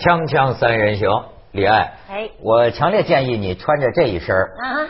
[0.00, 1.10] 锵锵三人行，
[1.52, 4.34] 李艾，哎我强烈建议你穿着这一身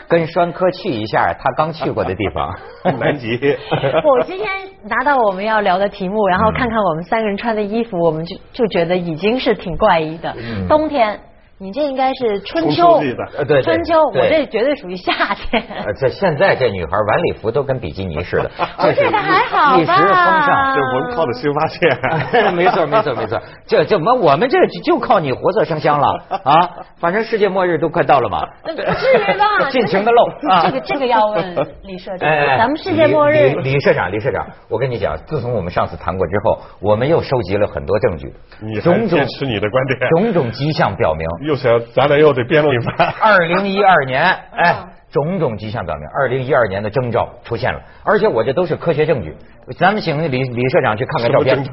[0.07, 2.57] 跟栓科去一下他刚去过的地方。
[2.97, 3.27] 南极。
[4.07, 4.47] 我今天
[4.83, 10.33] 拿到我们要聊的题目，然后看看我们三个人穿的衣服，我们就就觉得已经是挺怪异的。
[10.37, 11.19] 嗯冬天，
[11.61, 12.93] 你这应该是春春秋
[13.37, 15.63] 呃对对春秋，我这绝对属于夏天。
[15.69, 18.49] 呃，这现在这女孩晚礼服都跟比基尼似的，
[18.81, 20.75] 这是这个还好吧一时风尚。
[20.75, 21.79] 这文靠的新发现。
[22.57, 26.07] 没错，没错，没错，这怎么我们这就靠你活色生香了
[26.43, 26.69] 啊！
[26.99, 29.69] 反正世界末日都快到了嘛，那至于吗？
[29.69, 30.63] 尽情的露啊！
[30.65, 38.33] 这个这个要问李社长，哎，咱们世界末日李社长，李社长，我跟你讲，自从我们上次谈过之后，我们又收集了很多证据
[38.81, 43.13] 种种坚持你的观点种种迹象表明，又想咱俩又得辩论一番。
[43.21, 44.23] 二零一二年，
[44.55, 49.35] 哎嗯，种种迹象表明，二零一二年的征兆出现了，而且我这都是科学证据。
[49.77, 51.71] 咱们请李李社长去看看照片征兆。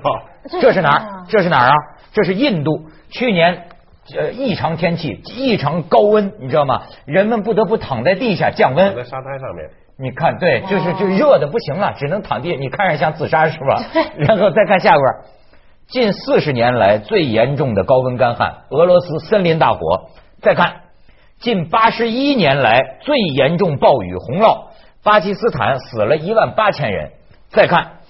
[0.60, 1.74] 这是哪儿这是哪儿啊？
[2.12, 3.64] 这是印度，去年。
[4.16, 6.80] 呃，异常天气，异常高温，你知道吗？
[7.04, 9.04] 人们不得不躺在地下降温在。
[9.04, 12.56] 沙滩上面，你看，对，就是就热的不行了，只能躺地。
[12.56, 13.82] 你看着像自杀是吧？
[14.16, 15.20] 然后再看下边儿，
[15.88, 19.78] 近四十年来最严重的高温干旱，俄罗斯森林大火。
[20.42, 20.82] 再看，
[21.40, 24.66] 近八十一年来最严重暴雨洪涝，
[25.02, 27.12] 巴基斯坦死了一万八千人。
[27.48, 28.00] 再看，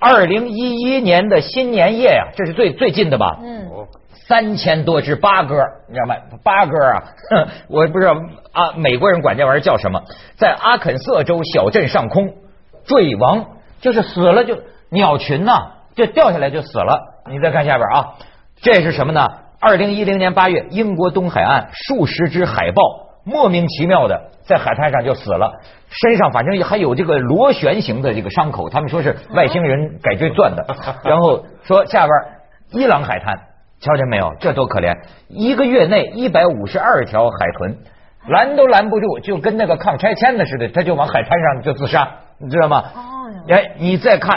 [0.00, 3.38] 二零一一年的新年夜呀、这是最最近的吧？
[3.42, 3.86] 嗯，哦，
[4.26, 5.54] 三千多只八哥，
[5.86, 6.16] 你知道吗？
[6.42, 8.14] 八哥啊，哼我不知道
[8.52, 10.02] 啊，美国人管这玩意儿叫什么？
[10.38, 12.36] 在阿肯色州小镇上空
[12.86, 13.44] 坠亡，
[13.82, 14.56] 就是死了就
[14.88, 17.16] 鸟群呐、就掉下来就死了。
[17.30, 18.14] 你再看下边啊，
[18.60, 19.26] 这是什么呢？
[19.60, 22.82] 二零一零年八月，英国东海岸数十只海豹
[23.24, 30.64] 莫名其妙的在海滩上就死了，身上反正还有这个螺旋形的这个伤口，他们说是外星人改锥钻的。
[31.04, 32.12] 然后说下边
[32.70, 33.34] 伊朗海滩。
[33.80, 34.34] 瞧见没有？
[34.40, 34.92] 这多可怜！
[35.28, 37.78] 一个月内一百五十二条海豚，
[38.26, 42.10] 拦都拦不住，就跟那个抗拆迁的似的，他就往海滩上就自杀，
[42.40, 42.82] 你知道吗？
[42.96, 43.00] 哦
[43.48, 44.36] 哎，你再看，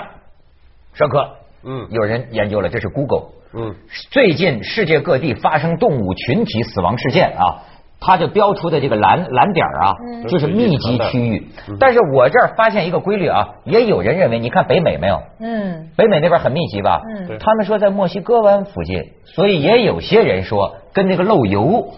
[0.94, 1.88] 上课，嗯。
[1.90, 3.76] 有人研究了，这是 Google，嗯，
[4.10, 7.64] 最近世界各地发生动物群体死亡事件啊，
[8.00, 10.28] 它就标出的这个蓝蓝点儿啊，嗯。
[10.28, 11.48] 就是密集区域。
[11.70, 11.78] 嗯。
[11.80, 15.22] 但是我这儿发现一个规律啊，也有人认为，你看北美没有？
[15.40, 17.02] 嗯，北美那边很密集吧？
[17.30, 17.38] 嗯。
[17.40, 21.90] 他们说在墨西哥湾附近，所以也有些人说跟那个漏油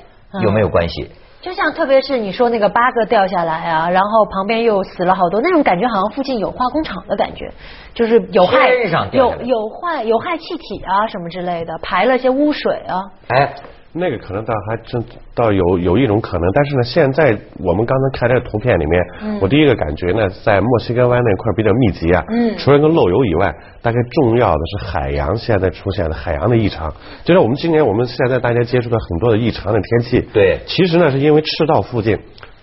[0.41, 1.09] 有没有关系？
[1.43, 7.51] 就像特别是你说那个八个掉下来啊，然后旁边又死了好多，那种感觉好像附近有化工厂的感觉，
[7.93, 8.69] 就是有害
[9.11, 13.11] 有有坏有害气体啊什么之类的，排了些污水啊。
[13.27, 13.53] 哎，
[13.95, 15.03] 那个可能倒还真
[15.35, 19.39] 倒有有一种可能，但是呢，现在我们刚才看这个图片里面，嗯。
[19.39, 22.57] 我第一个感觉呢，在墨西哥湾那块比较密集啊，嗯。
[22.57, 26.91] 除了个漏油以外，大概重要的是海洋现在出现的海洋的异常，
[27.23, 30.59] 就是我们今年我们现在大家接触到很多的异常的天气，对。
[30.65, 32.17] 其实呢是因为赤道附近，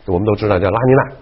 [0.06, 1.16] 我们都知道叫拉尼娜。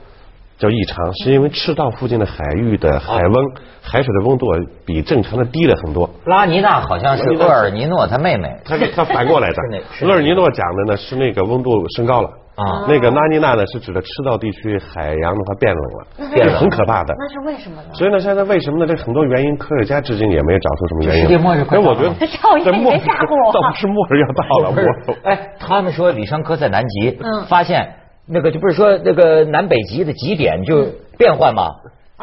[0.58, 3.34] 叫异常，是因为赤道附近的海域的海温、
[3.80, 4.46] 海水的温度
[4.84, 6.10] 比正常的低了很多。
[6.24, 8.48] 拉尼娜好像是厄尔尼诺他妹妹。
[8.64, 9.54] 他他反过来的。
[9.62, 12.28] 是那是，那勒尔尼诺讲的呢是那个温度升高了。
[12.56, 12.86] 啊。
[12.88, 17.14] 那个拉尼娜呢是指的赤道地区海洋的话变冷了，那是这是很可怕的。
[17.16, 17.88] 那是为什么呢？
[17.94, 18.86] 所以呢，现在为什么呢？
[18.86, 21.22] 这很多原因，科学家至今也没有找出什么原因。
[21.22, 27.46] 世界末日快到了所以我觉得 赵爷这末别吓唬我倒不是末日要到了，哎，他们说李尚科在南极，嗯。
[27.46, 27.94] 发现
[28.28, 31.76] 那个就不是说那个南北极的极点就变换吗，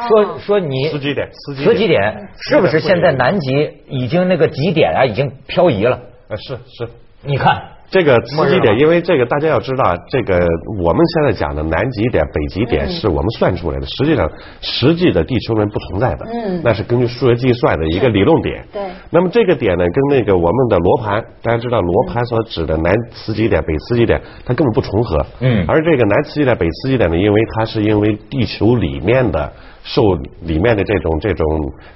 [0.08, 0.38] 说哦。
[0.38, 1.88] 说你十几点十几点。
[1.88, 6.00] 点是不是现在南极已经那个极点啊已经漂移了？
[6.28, 6.88] 呃是是。
[7.22, 10.44] 你看这个磁极点，因为这个大家要知道，这个
[10.82, 14.28] 我们现在讲的南极点、北极点是我们算出来的，实际上
[14.60, 16.60] 实际的地球人不存在的，嗯。
[16.64, 18.64] 那是根据数学计算的一个理论点。
[18.72, 18.82] 对。
[19.10, 25.24] 那么这个点呢，跟那个我们的罗盘，大家知道罗盘所指的南磁极点、北磁极点，它根本不重合。
[25.40, 25.64] 嗯。
[25.68, 29.52] 而这个南磁极点、北磁极点呢，因为它是因为地球里面的
[29.86, 30.02] 受
[30.42, 31.46] 里面的这种这种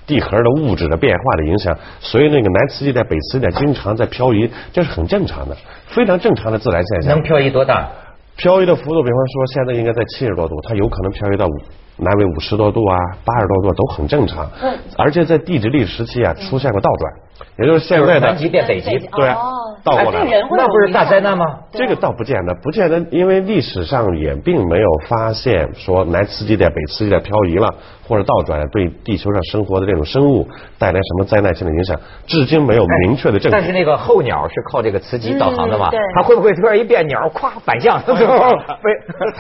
[0.06, 5.56] 地核的物质的变化的影响，所以那个南磁极点、北磁地带经常在漂移，这是很正常的，
[5.88, 7.22] 非常正常的自然现象能。
[7.25, 7.88] 漂移多大？
[8.37, 11.52] 漂移的幅度，比方说现在应该在七十多度，它有可能漂移到五
[11.96, 14.48] 南纬五十多度啊、八十多度都很正常。
[14.62, 17.12] 嗯而且在地质历史时期啊，出现过倒转，
[17.58, 19.34] 也就是现在的南极变北极，对
[19.82, 21.44] 倒过来那不是大灾难吗？
[21.72, 27.75] 这个倒不见得，不见得，因为历史上也并没有发现说南磁极点、北磁极点漂移了
[28.06, 30.46] 或者倒转了，对地球上生活的这种生物
[30.78, 33.48] 带来什么灾难性的影响，至今没有明确的证据。
[33.50, 38.00] 但是那个候鸟是靠这个磁极导航的嘛嗯，它会不会突然一变鸟，咵反向？
[38.04, 38.14] 飞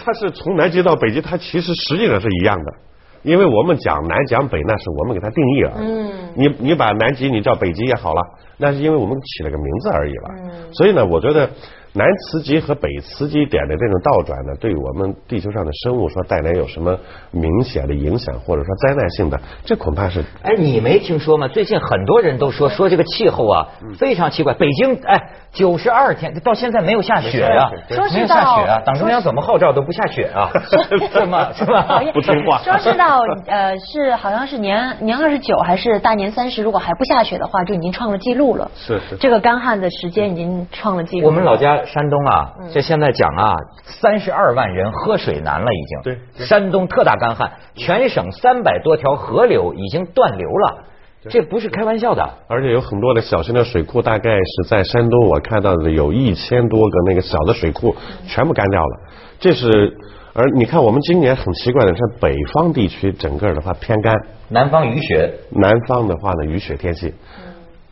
[0.04, 2.72] 它是从南极到北极，它其实实际上是一样的。
[3.22, 5.72] 因为我们讲南讲北，那是我们给它定义了。
[5.78, 8.20] 嗯，你你把南极你叫北极也好了，
[8.56, 10.28] 那是因为我们起了个名字而已了。
[10.38, 11.50] 嗯，所以呢，我觉得。
[11.92, 16.96] 南磁极和北磁极点的这种倒转呢，对我们地球上的生物说带来有什么
[17.32, 20.22] 明显的影响，或者说灾难性的，这恐怕是。
[20.42, 21.48] 哎，你没听说吗？
[21.48, 24.54] 最近很多人都说说这个气候啊非常奇怪。
[24.54, 30.48] 北京哎，九十二天到现在没有下雪啊，没有下雪啊，党中央怎么号召都不下雪啊？
[31.12, 31.48] 是吗？
[31.54, 32.00] 是吧？
[32.14, 32.58] 不听话。
[32.58, 38.70] 说是到呃是好像是年年二十九还是大年三十，如果还不下雪的话，就已经创了记录了。
[38.76, 39.16] 是是。
[39.16, 41.26] 这个干旱的时间已经创了记录。
[41.26, 41.84] 我们老家。
[41.84, 43.54] 山东啊，这现在讲啊，
[43.84, 46.02] 三十二万人喝水难了，已经。
[46.36, 46.46] 对。
[46.46, 50.84] 山东特大干旱，全省三百多条河流已经断流了，
[51.28, 52.28] 这不是开玩笑的。
[52.48, 57.94] 而且有很多的小型的水库，大概是在山东，我看到的有一千多个那个小的水库
[58.26, 59.00] 全部干掉了。
[59.38, 59.96] 这是，
[60.32, 64.14] 而你看我们今年很奇怪的是，北方地区整个的话偏干，
[64.48, 67.12] 南方雨雪，南方的话呢雨雪天气。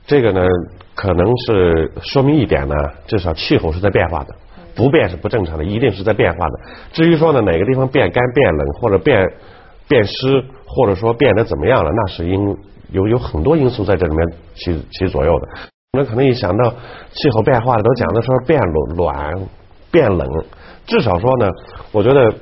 [0.07, 0.41] 这个呢，
[0.95, 2.75] 可能是说明一点呢，
[3.07, 4.35] 至少气候是在变化的，
[4.75, 6.61] 不变是不正常的，一定是在变化的。
[6.93, 9.23] 至于说呢，哪个地方变干、变冷，或者变
[9.87, 12.57] 变湿，或者说变得怎么样了，那是因
[12.91, 15.49] 有有很多因素在这里面起起左右的。
[15.93, 16.71] 那可能一想到
[17.13, 18.61] 气候变化都讲的说变
[18.97, 19.49] 暖、
[19.91, 20.29] 变冷，
[20.87, 21.49] 至少说呢，
[21.93, 22.35] 我觉得。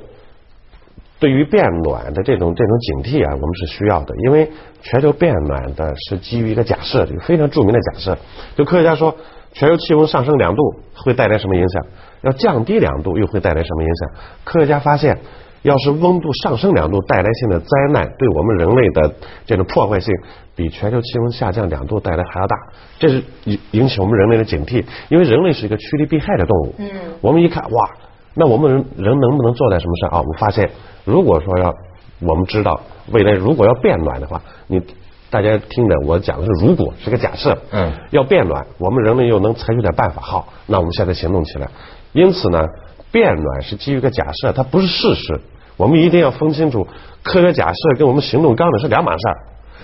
[1.19, 4.51] 对于变暖的这种这种警惕啊，我们是需要的，因为
[4.83, 8.15] 全球变暖的是基于一个假设，一个非常著名的假设。
[8.55, 9.15] 就科学家说，
[9.51, 10.61] 全球气温上升两度
[10.93, 11.85] 会带来什么影响？
[12.21, 14.09] 要降低两度又会带来什么影响？
[14.43, 15.17] 科学家发现，
[15.61, 19.15] 要是温度上升两度带来性的灾难，对我们人类的
[19.45, 20.13] 这种破坏性，
[20.55, 22.55] 比全球气温下降两度带来还要大。
[22.99, 26.75] 这是引引起我们人类的警惕，因为人类是一个趋利避害的动物。
[26.77, 26.87] 嗯。
[27.21, 27.91] 我们一看，哇，
[28.35, 30.19] 那我们人人能不能做点什么事啊？
[30.19, 30.69] 我们发现。
[31.05, 31.73] 如果说要，
[32.19, 32.81] 我们知道
[33.11, 34.81] 未来如果要变暖的话，你
[35.29, 41.69] 大家听着，我讲的是如果是个假设，嗯，要变暖，我们人类又能采取点办法，好，那我们现在行动起来。
[42.11, 42.65] 因此呢，
[43.11, 45.39] 变暖是基于一个假设，它不是事实。
[45.77, 46.87] 我们一定要分清楚，
[47.23, 49.37] 科学假设跟我们行动纲领是两码事儿。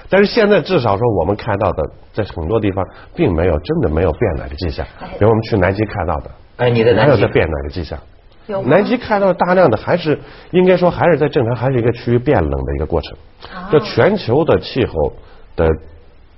[0.10, 1.84] 但是现在至少说，我们看到的
[2.14, 2.84] 在很多地方
[3.16, 7.98] 并没有真的没有变暖的迹象，比如我们去南极看到的，哎，你的南极有在变暖的迹象。
[8.66, 10.20] 南极看到大量的还是
[10.52, 13.18] 应该说还是在正常，还是一个趋于变冷的一个过程。
[13.72, 15.14] 这全球的气候
[15.56, 15.66] 的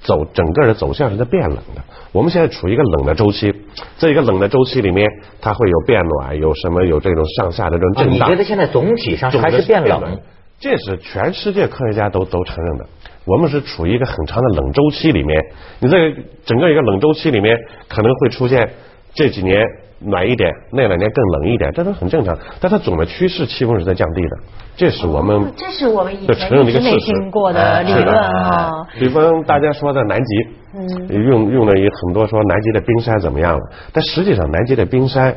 [0.05, 1.83] 走整个的走向是在变冷的。
[2.13, 3.53] 我们现在处于一个冷的周期，
[3.97, 5.09] 在一个冷的周期里面，
[5.41, 8.29] 它会有变暖，有什么有这种上下的这种震荡。
[8.29, 10.19] 你觉得现在总体上还是变冷？
[10.59, 12.85] 这是全世界科学家都都承认的。
[13.25, 15.43] 我们是处于一个很长的冷周期里面。
[15.79, 17.57] 你这个整个一个冷周期里面
[17.89, 18.69] 可能会出现
[19.13, 19.61] 这几年。
[19.99, 22.37] 暖一点，那两年更冷一点，这都很正常。
[22.59, 24.37] 但它总的趋势，气温是在降低的，
[24.75, 28.71] 这是我们这是我们以前一直没听过的理论啊。
[28.99, 30.35] 比方大家说的南极，
[30.75, 33.61] 嗯，用用了一很多说南极的冰山怎么样了，
[33.93, 35.35] 但实际上南极的冰山，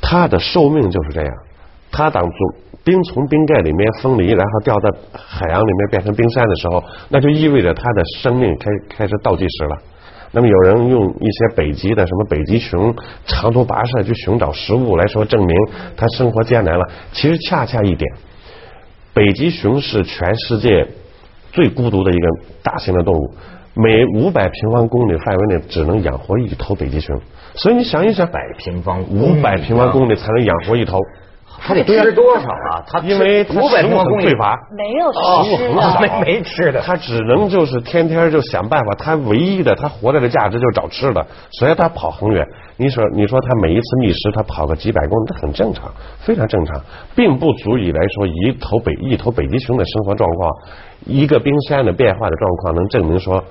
[0.00, 1.34] 它的寿命就是这样。
[1.92, 2.32] 它当从
[2.84, 9.76] 冰从冰盖里面分离，然后掉到海洋里面变成冰山的时候，那就意味着它的生命开开始倒计时了。
[10.32, 12.94] 那么有人用一些北极的什么北极熊
[13.26, 15.56] 长途跋涉去寻找食物来说证明
[15.96, 18.08] 它生活艰难了，其实恰恰一点，
[19.12, 20.86] 北极熊是全世界
[21.52, 22.28] 最孤独的一个
[22.62, 23.34] 大型的动物，
[23.74, 27.20] 每五百平方公里范围内只能养活一头北极熊，
[27.54, 30.98] 所以你想一想，百平方五百平方公里才能养活一头。
[31.58, 32.82] 他得吃多少啊？
[32.86, 38.94] 他因为五百多公里匮乏，没有食物没没吃的，他只能就是天天就想办法。
[38.94, 42.46] 他唯一的他活着的价值就是找吃的，所以他跑很远。
[42.76, 46.80] 你说你说他每一次觅食，他跑个几百公里，这很正常，非常正常，
[47.14, 50.50] 并不足以来说一头北一头北极熊的生活状况，
[51.04, 53.44] 一个冰山的变化的状况能证明说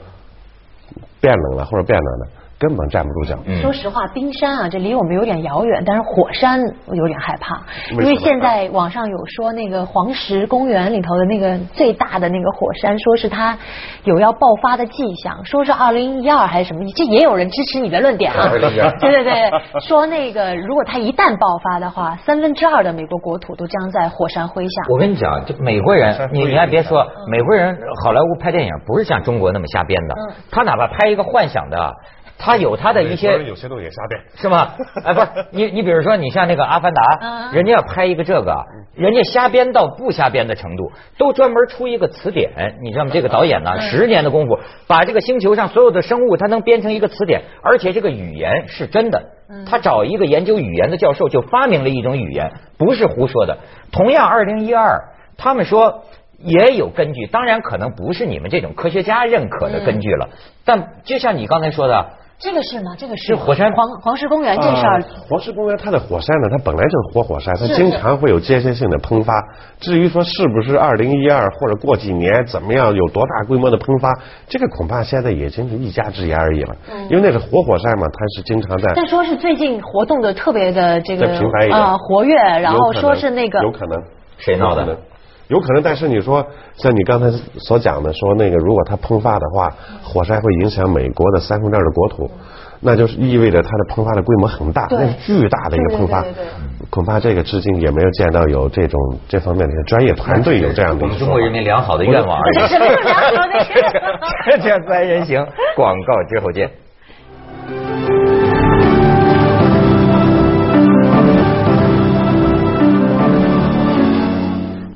[1.21, 2.27] 变冷了或者变暖了。
[2.59, 3.37] 根本站不住脚。
[3.61, 5.81] 说实话，冰山啊，这离我们有点遥远。
[5.85, 7.61] 但是火山我有点害怕，
[7.91, 13.57] 因为现在网上有说那个黄石公园里头的那个最大的那个火山，说是它
[14.03, 16.83] 有要爆发的迹象，说是二零一二还是什么？
[16.95, 18.49] 这也有人支持你的论点啊。
[18.51, 19.51] 对对对，
[19.87, 24.81] 说那个如果它一旦爆发的话，三分之二的美国国土都将在火山灰下。
[24.89, 30.15] 我跟你讲，就美国人，你你还别说，美国人好莱坞拍电影不是像中国那么瞎编的，
[30.51, 31.93] 他哪怕拍一个幻想的。
[32.39, 34.73] 他有他的一些，有些东西也瞎编，是吗？
[35.03, 37.01] 哎， 不是，你你比如说，你像那个《阿凡达》，
[37.53, 38.65] 人家要拍一个这个，
[38.95, 42.77] 人家瞎编到不瞎编的程度，都专门出一个词典。
[42.81, 43.11] 你知道吗？
[43.13, 49.21] 这个导演呢，十年的功夫，把这个星球上所有的生物，他能编成一个词典，而且这个语言是真的。
[49.65, 53.57] 他找一个研究语言的教授，就发明了一种语言，不是胡说的。
[53.91, 56.05] 同样，二零一二，他们说
[56.37, 60.29] 也有根据，当然可能不是你们这种科学家认可的根据了，
[60.63, 62.95] 但就像你刚才说的，这个是吗？
[62.97, 65.01] 这个是是火山黄黄石公园这事儿。
[65.01, 69.33] 啊，黄石公园它的火山呢，它本来就是活火山，它经常会有间歇性的喷发。
[69.81, 74.09] 至于说是不是二零一二或者过几年怎么样，有多大规模的喷发，
[74.47, 76.75] 这个恐怕现在也仅是一家之言而已了。
[77.09, 81.77] 因为那是活火山嘛，它是经常在但说是最近活动的特别的这个再频繁一点。
[81.77, 84.01] 啊活跃，然后说是那个有可能。
[84.37, 84.97] 谁闹的
[85.49, 89.69] 有可能但是你说像你刚才所讲的，说那个如果它喷发的话，
[90.03, 92.29] 火山会影响美国的三分之二的国土，
[92.81, 96.87] 那就是意味着它的喷发的规模很大，那是巨大的一个喷发对对对对。
[96.91, 102.57] 恐怕这个至今也没有见到有这种这方面的专业团队有这样的一个中国人民良好的愿望而已。
[104.61, 106.69] 这 三人行，广告之后见。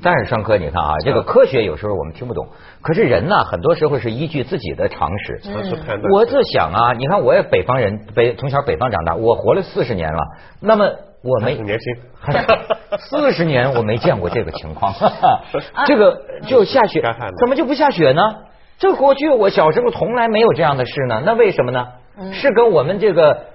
[0.03, 2.47] 但是商科，你看啊，这个科学有时候我们听不懂，
[2.81, 5.39] 可是人呢，很多时候是依据自己的常识。
[5.39, 6.11] 常识判断。
[6.11, 10.19] 我就想啊，你看我也北方人，北从小北方长大，我活了四十年了，
[10.59, 10.89] 那么
[11.23, 11.95] 我没年轻，
[12.99, 14.93] 四十年我没见过这个情况，
[15.87, 17.01] 这个就下雪
[17.39, 18.21] 怎么就不下雪呢？
[18.79, 21.87] 这过去我小时候从来没有这样的事呢，那为什么呢？
[22.31, 23.45] 是跟我们这个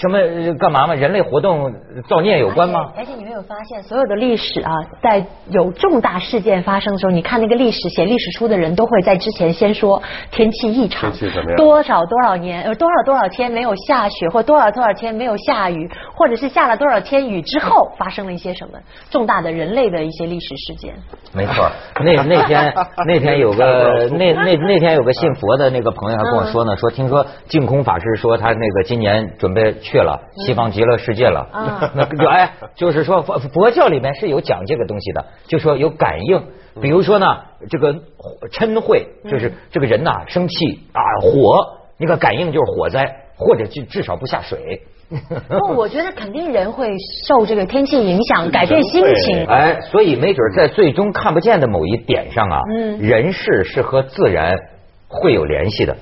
[0.00, 0.94] 什么呃干嘛嘛？
[0.94, 1.72] 人类活动
[2.08, 2.80] 造孽有关吗？
[2.96, 4.70] 而且而且你没有发现，所有的历史啊，
[5.02, 18.78] 在有重大事件发生的时候，你看那个历史写历史书的人都会在之前先说天气异常，天气怎么样多少多少年呃多少多少天没有下雪，或多少多少天没有下雨，或者是下了多少天雨之后发生了一些什么
[19.10, 20.94] 重大的人类的一些历史事件。
[21.32, 21.70] 没错，
[22.00, 22.74] 那那天
[23.06, 31.92] 那天有个那那那天有个信佛的那个朋友还跟我说呢，说听说净空法师说他那个今年准备去了西方极乐世界了，啊。
[31.94, 36.42] 那就哎就是说佛佛教里面是有讲这个东西的，就说有感应，
[36.80, 37.26] 比如说呢
[37.68, 37.94] 这个
[38.50, 41.60] 嗔恚就是这个人呐生气啊火，
[41.98, 43.04] 那个感应就是火灾，
[43.36, 44.80] 或者至至少不下水。
[45.48, 46.88] 不， 我觉得肯定人会
[47.28, 49.46] 受这个天气影响，改变心情。
[49.46, 52.98] 哎，所以没准在最终看不见的某一点上啊，嗯。
[53.00, 54.56] 人事是和自然
[55.06, 55.94] 会有联系的，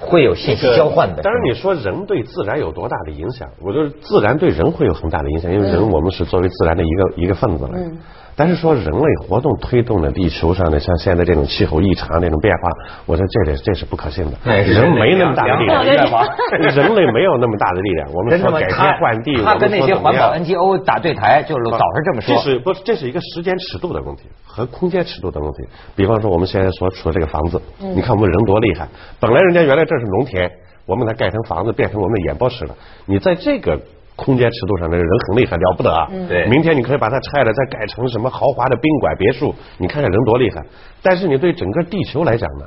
[0.00, 1.22] 会有信息交换的。
[1.22, 3.48] 当然，你说人对自然有多大的影响？
[3.60, 7.72] 我觉得自然对人会有很大的影响，因为人我们是作为自然的一个一个分子了。
[7.74, 7.98] 嗯
[8.38, 12.70] 但是说人类活动推动了地球上的像现在这种气候异常这种变化，
[13.04, 14.38] 我说这这这是不可信的。
[14.62, 15.84] 人没那么大的力量，
[16.62, 18.08] 人类没有那么大的力量。
[18.14, 18.38] 我们？
[18.38, 22.36] 说改天换地，他我们跟那些环保 NGO 打对台，就是老是这么说。
[22.36, 25.64] 这是不是这是一个时间尺度的问题和空间尺度的问题？
[25.96, 28.86] 比方说我们现在所处的这个房子，嗯你看我们人多厉害，
[29.18, 30.48] 本来人家原来这是农田，
[30.86, 32.76] 我们给它盖成房子，变成我们的演播室了。
[33.06, 33.80] 你在这个
[34.18, 36.10] 空间尺度上，这个人很厉害，了不得啊！
[36.28, 40.60] 对明天你可以把它拆了，再改成什么豪华的宾馆、别墅，你看看人多厉害。
[41.02, 42.66] 但是你对整个地球来讲呢，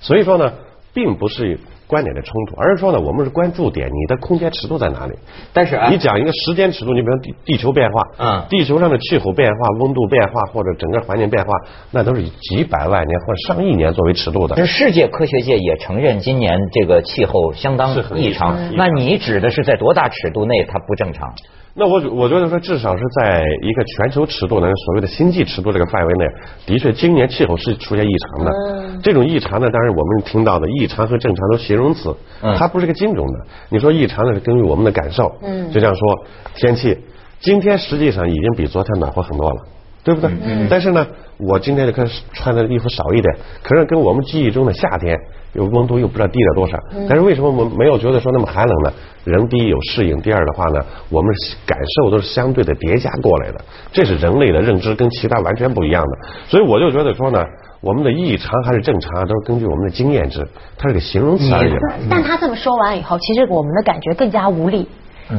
[0.00, 0.50] 所以说呢，
[0.94, 1.58] 并不是
[1.90, 5.14] 观点的冲突，而是说呢，我们是关注点，你的空间尺度在哪里？
[5.52, 11.50] 但是啊你讲一个时间尺度，你比如地地球变化，嗯地球上的气候变化、温度变化或者整个环境变化，
[11.90, 14.64] 那都是以几百万年或者上亿年作为尺度的这。
[14.64, 18.76] 世界科学界也承认今年这个气候相当异常异常。
[18.76, 21.34] 那你指的是在多大尺度内它不正常？
[21.74, 26.26] 那我我觉得说，至少是在一个全球尺度的所谓的星际尺度这个范围内，
[26.66, 29.00] 的确今年气候是出现异常的。
[29.02, 33.46] 这种异常呢，当然我们听到的异常和正常都是形容词，嗯它不是个精准的。
[33.68, 36.24] 你说异常呢，是根据我们的感受，嗯就这样说，
[36.54, 36.98] 天气
[37.38, 39.56] 今天实际上已经比昨天暖和很多了。
[40.02, 40.30] 对不对？
[40.70, 41.06] 但是呢，
[41.38, 45.14] 我今天就开始穿的衣服少一点，可是跟我们记忆中的夏天
[45.52, 46.78] 有温度又不知道低了多少。
[47.08, 48.92] 但是为什么我们没有觉得说那么寒冷呢？
[49.24, 51.30] 人第一有适应，第二的话呢，我们
[51.66, 53.60] 感受都是相对的叠加过来的，
[53.92, 56.18] 这是人类的认知跟其他完全不一样的。
[56.46, 57.44] 所以我就觉得说呢，
[57.80, 60.46] 我们的异常还是正常，都是根据我们的经验值，
[60.78, 61.72] 它是个形容词而已。
[62.08, 64.88] 但他这么说完以后，其实我们的感觉更加无力，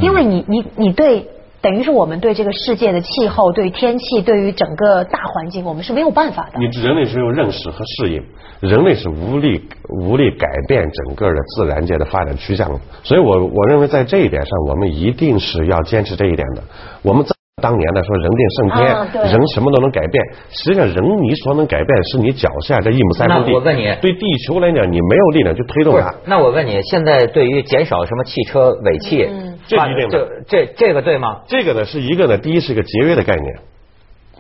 [0.02, 1.28] 因为你你你对。
[1.62, 6.60] 等于是我们对这个世界的气候、对天气、对于整个大环境，我们是没有办法的。
[6.60, 8.24] 你人类是有认识和适应，
[8.62, 12.80] 人类是无力无力改变整个的自然界的发展趋向的。
[13.04, 16.64] 所以我我认为在这一点上，我们一定是要坚持这一点的。
[17.04, 23.52] 我们在当年呢说人定胜天，啊人什么都能改变，实际上人你所能改变是你脚下这一亩三分地。
[23.52, 31.42] 那我问你对地球来讲，你没有力量去推动它。，那我问你，现在对于减少什么汽车尾气，发这一定的这这这个对吗？
[31.48, 33.60] 这个呢是一个呢，第一是一个节约的概念。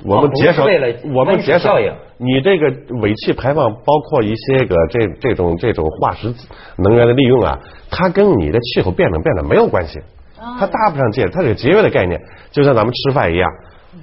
[0.03, 6.33] 我们减少，为了我们节省效应你这个尾气排放，包括一些个这这种这种化石
[6.77, 7.59] 能源的利用啊，
[7.91, 9.99] 它跟你的气候变冷变暖没有关系，
[10.59, 12.19] 它搭不上界，它是个节约的概念，
[12.51, 13.47] 就像咱们吃饭一样。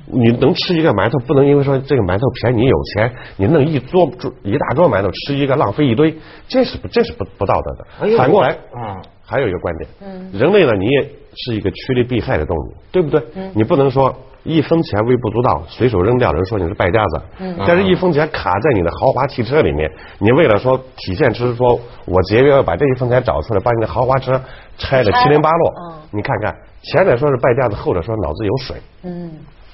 [0.07, 6.15] 你能吃一个馒头，不能因为说这个馒头便宜，你有钱，你弄一桌桌一大桌馒头吃一个，浪费一堆，
[6.49, 7.87] 这是不这是不不道德的。
[8.01, 9.91] 哎反过来，嗯还有一个观点，
[10.33, 11.03] 人类呢，你也
[11.35, 13.23] 是一个趋利避害的动物，对不对？
[13.55, 17.21] 你不能说一分钱微不足道，随手扔掉，人说你是败家子。
[17.67, 24.41] 但是一分钱卡在你的豪华汽车里面，你为了说体现出说我节约，要把这一分钱找出来，把你的豪华车
[24.79, 25.75] 拆的七零八落。
[26.11, 28.77] 你看看，前者说是败家子，后者说脑子有水。
[29.03, 29.31] 嗯，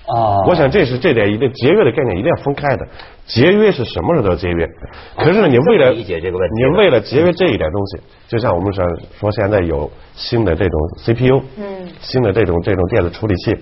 [0.07, 2.87] 哦我想这是这点一定节约的概念一定要分开的。
[3.27, 4.69] 节约是什么时候都要节约，
[5.17, 8.85] 可是呢，你为了解这个问题你为了节约这一点东西，就像我们说
[9.19, 13.57] 说现在有新的这种 CPU，嗯新的这种这种电子处理器，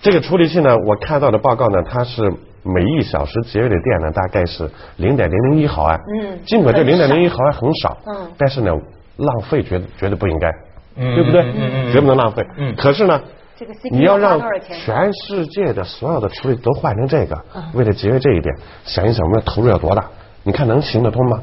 [0.00, 2.22] 这个处理器呢，我看到的报告呢，它是
[2.62, 5.98] 每一小时节约的电呢，大概是零点零零一毫安。
[6.14, 8.70] 嗯尽管这零点零一毫安很少，嗯但是呢，
[9.16, 10.48] 浪费绝绝对不应该，
[10.94, 11.42] 嗯对不对？
[11.42, 12.46] 嗯嗯嗯绝不能浪费。
[12.56, 13.20] 嗯可是呢，
[13.58, 14.40] 这个 CPU 你要让
[14.84, 20.04] 全世界的所有的处理都换成这个，嗯为了节约这一点，想一想我们的投入要多大？
[20.44, 21.40] 你看能行得通吗？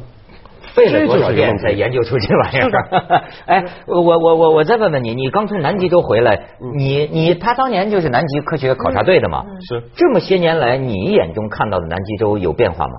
[0.73, 3.23] 费了多少这就是一个问题电才研究出这玩意儿？
[3.47, 9.45] 哎，我我我我我再问问你，你刚从南极洲回来，你你他当年就是南极科学考察队的嘛？
[9.69, 12.93] 是这么些年来，你眼中看到的南极洲有变化吗？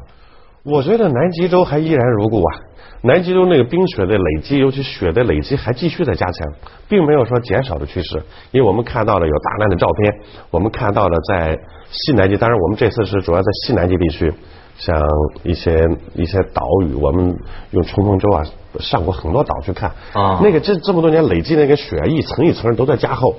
[0.66, 2.60] 我觉得南极洲还依然如故啊。
[3.02, 6.52] 南极洲那个冰雪的累积，尤其雪的累积还继续在加强，
[6.88, 8.20] 并没有说减少的趋势。
[8.50, 10.14] 因为我们看到了有大量的照片，
[10.50, 11.56] 我们看到了在
[11.88, 14.32] 西南极，当然我们这次是主要在西南极地区，
[14.76, 15.00] 像
[15.44, 15.78] 一些
[16.14, 17.32] 一些岛屿，我们
[17.70, 18.42] 用冲锋舟啊
[18.80, 19.92] 上过很多岛去看。
[20.14, 23.36] 啊那个这这么多年累积那个雪，一层一层都在加厚，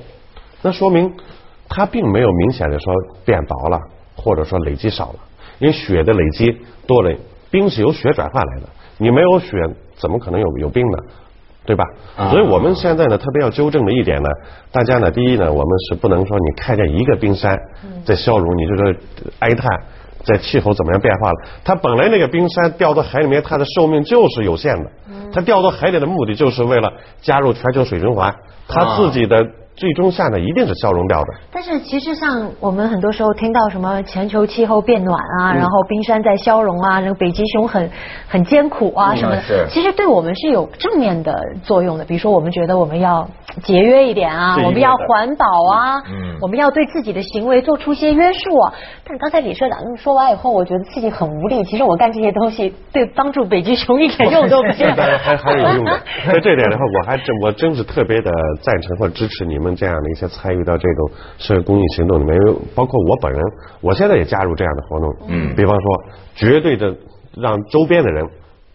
[0.61, 1.13] 那说明
[1.67, 2.93] 它并没有明显的说
[3.25, 3.81] 变薄了，
[4.15, 5.19] 或者说累积少了。
[5.59, 7.15] 因为雪的累积多了，
[7.49, 9.57] 冰是由雪转化来的，你没有雪
[9.95, 10.97] 怎么可能有有冰呢？
[11.65, 11.83] 对吧？
[12.15, 14.29] 啊所以我们现在呢，特别要纠正的一点呢，
[14.71, 17.59] 大家呢，第一呢，我们是不能说你看见一个冰山
[18.05, 18.95] 在消融，你就说
[19.39, 19.67] 哀叹
[20.23, 21.35] 在气候怎么样变化了。
[21.65, 24.91] 它本来那个冰山掉到海里面，它的寿命就是有限的，
[25.33, 28.33] 它掉到海里的目的就是为了加入全球水循环，
[28.69, 29.45] 它自己的
[29.77, 31.27] 最终下呢一定是消融掉的。
[31.51, 37.89] 但是其实像我们很多时候听到什么全球气候变暖啊，然后冰山在消融啊，那个北极熊很
[38.27, 42.03] 很艰苦啊什么的，是其实对我们是有正面的作用的。
[42.03, 43.29] 比如说我们觉得我们要
[43.63, 48.73] 节约一点啊，我们要环保啊，嗯我们要对自己的行为做出些约束啊。
[49.07, 51.63] 但刚才李社长说完以后，我觉得自己很无力。
[51.63, 54.95] 其实我干这些东西对帮助北极熊一点用都没有。
[54.95, 55.91] 当然还还是有用的。
[56.27, 63.41] 在这点的话，我还真我真是特别的赞成或支持你们这样的一些参与到这种社会公益行动里面，因为包括我本人，
[63.81, 65.15] 我现在也加入这样的活动。
[65.27, 66.03] 嗯比方说，
[66.35, 66.95] 绝对的
[67.35, 68.27] 让周边的人。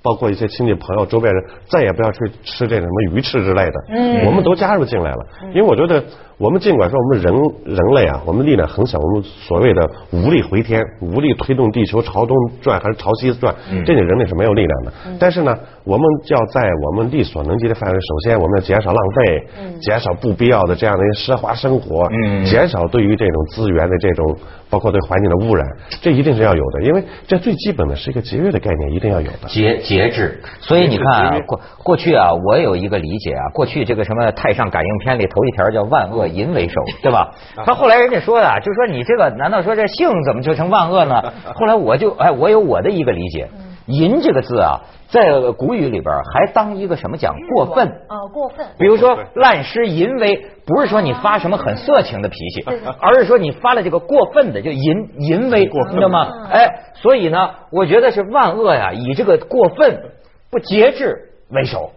[0.05, 3.73] 包括一些亲戚朋友、周边人，再也不要去吃这个什么鱼翅之类的。
[3.91, 5.25] 嗯我们都加入进来了，
[5.55, 6.03] 因为我觉得
[6.39, 7.33] 我们尽管说我们人
[7.65, 13.85] 人类啊，我们力量很小，我们所谓的无力回天、无力推动地球朝东转还是朝西转，嗯。
[13.85, 14.93] 这点人类是没有力量的。
[15.21, 19.47] 但是呢，我们就要在我们力所能及的范围，首先我们要减少浪费，
[19.81, 22.45] 减少不必要的这样的一些奢华生活，嗯。
[22.45, 24.37] 减少对于这种资源的这种，
[24.69, 25.67] 包括对环境的污染，
[26.01, 29.49] 这一定是要有的，因为这最基本的是一个节约的概念，一定要有的。
[29.49, 37.35] 节节制，所以你看啊，过过去啊，我有一个理解啊，过去这个什么太上感应篇里头一条叫万恶淫为首，对吧？
[37.65, 41.23] 他后来人家说的啊，就说你这个难道说这性怎么就成万恶呢？
[41.55, 43.49] 后来我就哎，我有我的一个理解，
[43.87, 47.87] 淫这个字啊，在古语里边还当一个什么讲过分。
[48.09, 48.67] 呃，过分。
[48.79, 52.65] 比如说滥施淫威，不是说你发什么很色情的脾气，
[53.01, 56.27] 而是说你发了这个过分的，就淫淫威，你知道吗？
[56.51, 60.11] 哎，所以呢，我觉得是万恶呀，以这个过分
[60.51, 61.91] 不节制为首。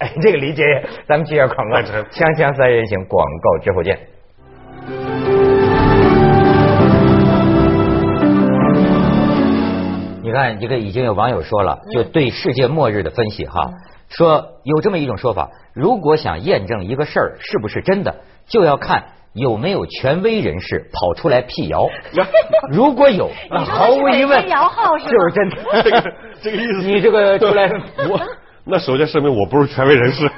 [0.00, 0.64] 哎，这个理解，
[1.06, 3.98] 咱们接着广告，之后锵锵三人行，广告之后见。
[10.22, 13.72] 你看，这个已经有网友说了，就对世界末日的分析哈，
[14.08, 21.86] 说有这么一种说法，如果想验证一个事儿是不是真的，就要看有没有权威人士跑出来辟谣。
[22.70, 23.30] 如果有，
[23.66, 25.56] 毫无疑问就是真的。
[25.82, 26.02] 这个
[26.40, 27.68] 这个意思你这个出来，
[28.08, 28.18] 我
[28.70, 30.30] 那首先声明我不是权威人士，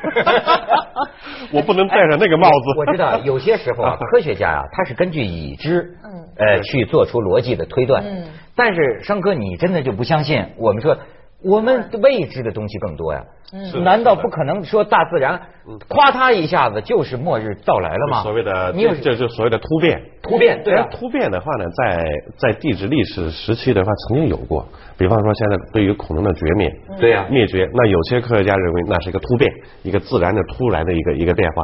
[1.52, 2.78] 我不能戴上那个帽子。
[2.78, 8.02] 我知道有些时候啊， 科学家啊，他是根据已知，嗯呃，去做出逻辑的推断。
[8.04, 10.44] 嗯但是生哥，你真的就不相信？
[10.58, 10.96] 我们说。
[11.44, 15.40] 我们未知的东西更多呀，嗯难道不可能说大自然
[15.88, 18.22] 夸它一下子就是末日到来了吗？
[18.22, 20.00] 所谓的你有这这就所谓的突变。
[20.22, 22.04] 突变，对啊但，突变的话呢，在
[22.38, 24.66] 在地质历史时期的话，曾经有过。
[24.96, 29.50] 比方说，现在对于恐龙的绝灭，对呀灭绝，那有些科学家认为那是一个突变，
[29.82, 31.62] 一个自然的突然的一个一个变化。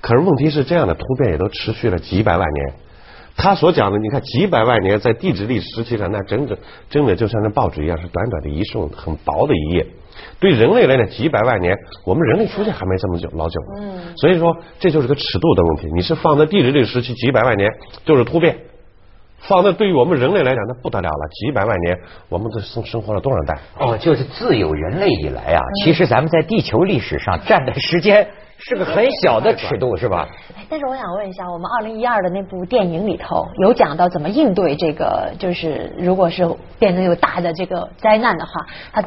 [0.00, 2.74] 可是问题是，这样的突变也都持续了几百万年。
[3.40, 6.58] 他所讲的，你看几百万年在地质历史时期上，那整整
[6.90, 9.86] 真的就像那报纸一样，是短短的一瞬，很薄的一页。
[10.40, 13.60] 对人类来讲，几百万年，我们人类出现还没这么久老久。
[13.78, 14.12] 嗯。
[14.16, 15.88] 所以说，这就是个尺度的问题。
[15.94, 17.70] 你是放在地质历史时期几百万年，
[18.04, 18.52] 就是突变；
[19.38, 21.28] 放在对于我们人类来讲，那不得了了。
[21.30, 21.96] 几百万年，
[22.28, 23.60] 我们这生生活了多少代？
[23.78, 30.28] 哦，就是自有人类以来啊，其实咱们在地球历史上占的时间是个很小的尺度，是吧？
[30.68, 39.02] 但是我想问一下，我们二零一二的那部电影里头有讲到怎么应对这个，就是如果是变成有大的这个灾难的话，他。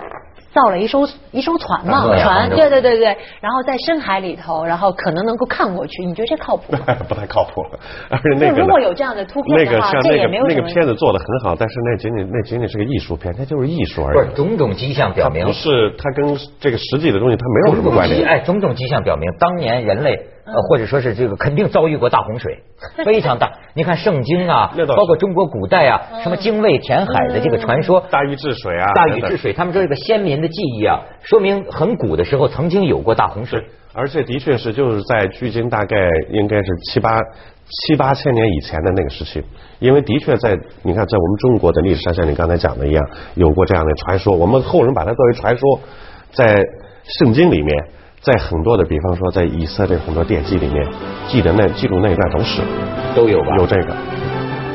[0.54, 6.80] 造了一艘一艘船嘛，船，对对对对，然后在深海里头，然后可能能够看过去，你觉得这靠谱吗？
[7.08, 7.64] 不太靠谱，
[8.10, 14.18] 而且那个如果有这样的突破的话，这也没有那个片子做的很好，但是那仅仅那仅仅是个艺术片，它就是艺术而已。
[14.18, 18.28] 不是种种迹象表明，不是它跟这个实际的东西它没有什么关联。
[18.28, 20.20] 哎，种种迹象表明，当年人类。
[20.54, 22.60] 呃，或者说是这个肯定遭遇过大洪水，
[23.06, 23.52] 非常大。
[23.74, 33.64] 你看圣经啊， 包括中国古代啊，什么精卫填海的这个传说，大禹治水啊，大禹治水，他们说这个先民的记忆啊，说明很古的时候曾经有过大洪水。
[33.94, 35.98] 而且的确是就是在距今大概
[36.32, 37.20] 应该是七八
[37.68, 39.44] 七八千年以前的那个时期，
[39.80, 45.80] 因为的确在你看在我们中国的历史上，像你刚才讲的一样，有过这样的传说，我们后人把它作为传说，
[46.32, 46.62] 在
[47.20, 47.86] 圣经里面。
[48.22, 50.86] 在很多的，比方说在以色列很多典籍里面，
[51.28, 52.62] 记得那记录那一段都是
[53.16, 53.56] 都有吧？
[53.58, 53.96] 有这个。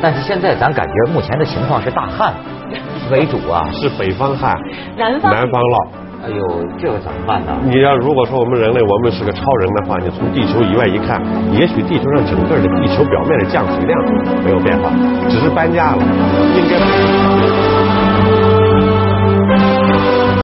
[0.03, 2.35] 但是现在咱感觉目前的情况是大旱
[3.11, 4.53] 为主啊， 是北方旱，
[4.99, 5.89] 南方南方涝。
[6.25, 7.57] 哎呦，这个怎么办呢？
[7.63, 13.97] 你要如果说我们人类我们是个超人的话，你从地球以外一看，也许地球上整个的地球表面的降水量
[14.43, 14.91] 没有变化，
[15.29, 17.66] 只是搬家了，应该。